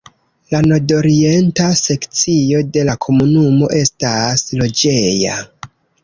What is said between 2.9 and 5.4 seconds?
komunumo estas loĝeja.